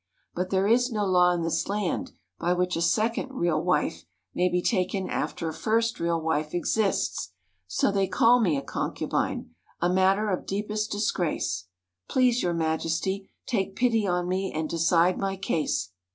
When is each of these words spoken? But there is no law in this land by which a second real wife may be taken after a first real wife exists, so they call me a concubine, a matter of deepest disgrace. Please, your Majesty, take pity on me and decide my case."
But 0.33 0.49
there 0.49 0.65
is 0.65 0.91
no 0.91 1.05
law 1.05 1.31
in 1.31 1.43
this 1.43 1.69
land 1.69 2.13
by 2.39 2.53
which 2.53 2.75
a 2.75 2.81
second 2.81 3.29
real 3.35 3.61
wife 3.61 4.03
may 4.33 4.49
be 4.49 4.59
taken 4.63 5.07
after 5.07 5.47
a 5.47 5.53
first 5.53 5.99
real 5.99 6.19
wife 6.19 6.55
exists, 6.55 7.33
so 7.67 7.91
they 7.91 8.07
call 8.07 8.41
me 8.41 8.57
a 8.57 8.63
concubine, 8.63 9.51
a 9.79 9.93
matter 9.93 10.31
of 10.31 10.47
deepest 10.47 10.89
disgrace. 10.89 11.67
Please, 12.09 12.41
your 12.41 12.55
Majesty, 12.55 13.29
take 13.45 13.75
pity 13.75 14.07
on 14.07 14.27
me 14.27 14.51
and 14.51 14.67
decide 14.71 15.19
my 15.19 15.35
case." 15.37 15.91